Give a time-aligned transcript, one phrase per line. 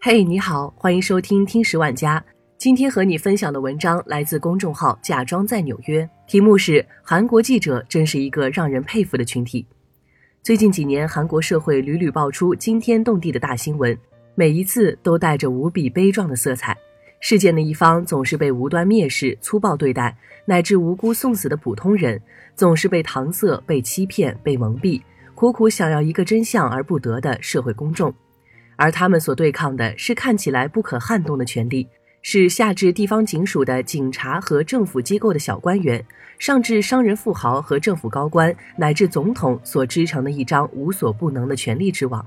[0.00, 2.24] 嘿，你好，欢迎收听听十万家。
[2.56, 9.66] 今天和你分享的文章来自公众号“假装在纽约”，题目是“韩国记者真是一个让人佩服的群体”。
[10.40, 13.98] 最近几年，韩国社会屡屡爆出惊天动地的大新闻，
[14.36, 16.76] 每一次都带着无比悲壮的色彩。
[17.18, 22.22] 事件的一方总是被无端蔑视、粗暴对待，乃至无辜送死的普通人，
[22.54, 25.02] 总是被搪塞、被欺骗、被蒙蔽，
[25.34, 28.14] 苦苦想要一个真相而不得的社会公众。
[28.78, 31.88] 而他们所对抗的是看起来不可撼动的权力，
[32.22, 36.02] 是下至地方警署的警察和政府机构的小官员，
[36.38, 42.24] 上至商人富豪和政府高官，乃至总统所织成的一张无所不能的权力之网。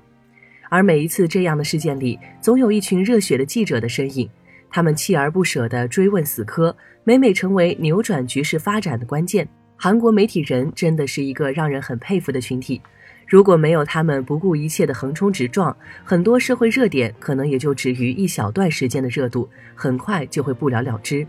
[0.70, 4.30] 而每一次这样的事件里，总有一群热血的记者的身影，
[4.70, 9.48] 他们锲而不舍地追问死磕，每每成为扭转局势发展的关键。
[9.78, 12.82] 韩国媒体人真的是一个让人很佩服的群体。
[13.32, 21.26] 如果没有他们不顾一切的横冲直撞，很多社会热点可能也就止于一小段时间的热度，很快就会不了了之。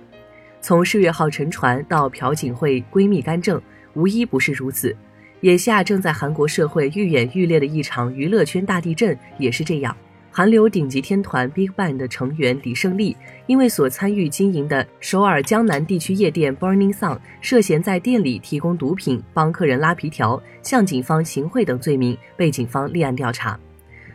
[0.60, 3.62] 从世越号沉船到朴槿惠闺蜜干政，
[3.94, 4.96] 无一不是如此。
[5.42, 9.96] 眼下正在韩国社会愈演愈烈的一场娱乐圈大地震也是这样。
[10.34, 13.14] 韩流顶级天团 BigBang 的成员李胜利，
[13.46, 23.60] 因为所参与经营的首尔江南地区夜店 Burning Sun 涉嫌在店里提供毒品、帮客人拉皮条、向警方行贿等罪名，被警方立案调查。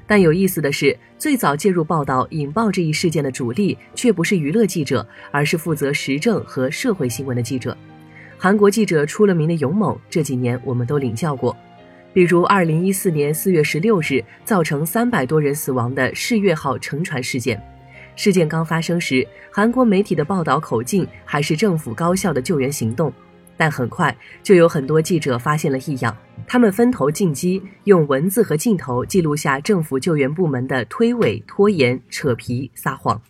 [0.07, 7.77] 但有意思的是，最早介入报道、引爆这一事件的主力，却不是娱乐记者，而是负责时政和社会新闻的记者。
[8.39, 11.55] 韩国记者出了名的勇猛，这几年我们都领教过。
[12.13, 17.61] 比如，二零一四年四月十六日造成三百多人死亡的世越号沉船事件，
[18.15, 23.13] 事件刚发生时，韩国媒体的报道口径还是政府高效的救援行动，
[23.55, 33.21] 但很快就有很多记者发现了异样，他们分头进击，用文字和镜头记录下政府救援部门的推诿、拖延、扯皮、撒谎，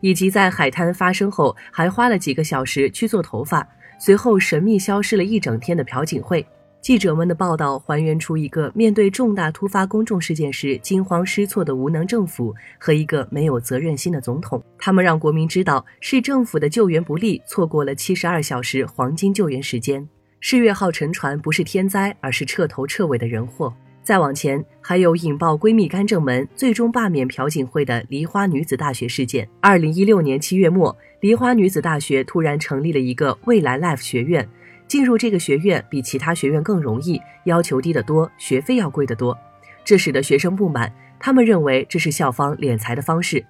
[0.00, 3.66] 以及在海滩发生后还花了几个小时去做头发，
[3.98, 6.46] 随后神秘消失了一整天的朴槿惠。
[6.88, 14.64] 记者们的报道还原出一个面对重大突发公众事件时惊慌失措的无能政府和一个没有责任心的总统。
[14.78, 20.08] 他们让国民知道是政府的救援不力，错过了七十二小时黄金救援时间。
[20.40, 23.70] 世越号沉船不是天灾，而是彻头彻尾的人祸。
[24.02, 29.46] 再往前，还有引爆闺蜜干政门，最终罢免朴槿惠的梨花女子大学事件。
[29.60, 34.48] 二零一六年七月末，梨花女子大学突然成立了一个未来 Life 学院。
[34.88, 39.36] 进入这个学院比其他学院更容易，要求低得多，学费要贵得多，
[39.84, 40.90] 这使得学生不满。
[41.20, 43.44] 他们认为这是校方敛财的方式。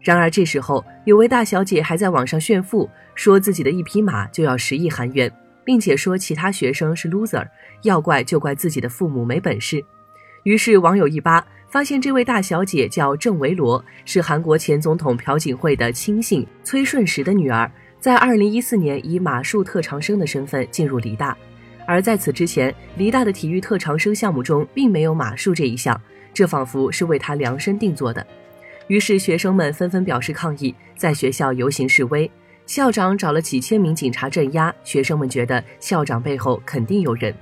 [0.00, 5.32] 然而这时候，有位大小姐还在网上炫富，说自己的一匹马就要十亿韩元，
[5.64, 7.44] 并且说其他学生是 loser，
[7.82, 9.84] 要怪就怪自己的父母没本事。
[10.44, 17.68] 于是网友一扒，发现这位大小姐叫郑维罗，是韩国前总统朴槿惠的亲信崔顺实的女儿。
[18.06, 21.36] 在二零一四年，以马术特长生的身份进入梨大，
[21.88, 26.00] 而在此之前，梨大的体育特长生项目中并没有马术这一项，
[26.32, 28.24] 这仿佛是为他量身定做的。
[28.86, 32.30] 于是学生们纷纷表示抗议，在学校游行示威，
[32.64, 34.72] 校长找了几千名警察镇压。
[34.84, 37.34] 学生们觉得校长背后肯定有人。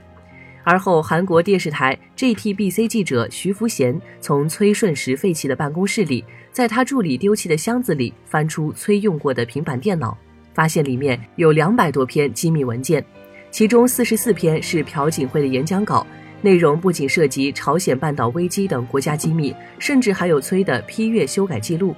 [0.63, 10.17] 而后，韩国电视台 JTBC 记者徐福贤从崔顺实废弃的办公室里，在他助理丢弃的箱子里翻出崔用过的平板电脑。
[10.55, 13.05] 发现里面有两百多篇机密文件，
[13.51, 16.07] 其中四十四篇是朴槿惠的演讲稿，
[16.41, 21.95] 内容不仅涉及朝鲜半岛危机等国家机密，甚至还有崔的批阅修改记录。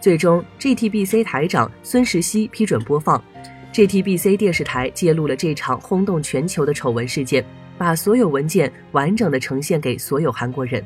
[0.00, 3.22] 最终，GTBC 台长孙石熙批准播放。
[3.72, 7.44] GTBC 电视台揭露了这场轰动全球的丑闻事件，
[7.76, 10.84] 把所有文件完整的呈现给所有韩国人。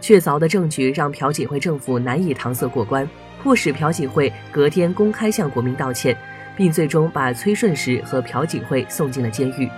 [0.00, 3.08] 确凿的证据让朴槿惠政府难以搪塞过关，
[3.42, 6.14] 迫使朴槿惠隔天公开向国民道歉。
[6.56, 9.68] 并最终把崔顺实和朴槿惠送进了监狱。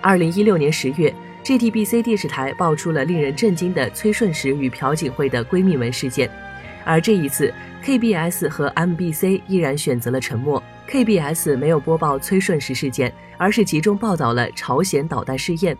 [0.00, 1.12] 二零一六年十月
[1.44, 6.30] ，JTBC 电视台爆出了令人震惊的崔顺实与朴槿惠的闺蜜门事件，
[6.84, 7.52] 而这一次
[7.84, 10.62] ，KBS 和 MBC 依然选择了沉默。
[10.88, 15.76] KBS 没有播报崔顺实事件，而是集中报道了朝鲜导弹试验。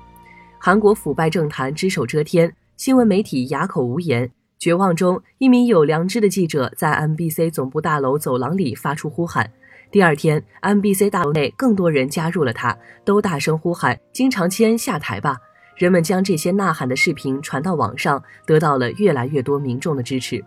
[0.59, 4.31] 韩国腐败政坛只手遮天，新闻媒体哑口无言。
[4.59, 9.49] 绝望中，一名有良知的记者在 MBC 总部大楼走廊里发出呼喊。
[9.93, 15.37] 第二天，MBC 大楼内更多人加入了他，都大声呼喊：“金长谦下台吧！”
[15.79, 20.45] 人们将这些呐喊的视频传到网上，得到了越来越多民众的支持。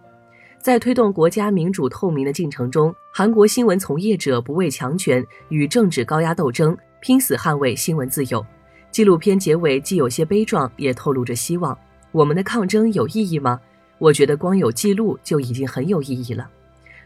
[0.60, 8.46] 在推动国家民主透明的进程中，韩国新闻从业者不畏强权，与政治高压斗争，拼死捍卫新闻自由。
[8.92, 11.76] 纪录片结尾既有些悲壮，也透露着希望。
[12.12, 13.58] 我们的抗争有意义吗？
[14.02, 16.50] 我觉得光有记录就已经很有意义了。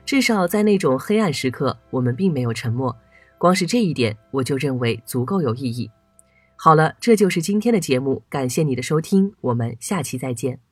[0.05, 2.95] 至少在那种黑暗时刻，我们并没有沉默。
[3.37, 5.91] 光是这一点，我就认为足够有意义。
[6.55, 10.64] 好了，这就是今天的节目，感谢你的收听，我们下期再见。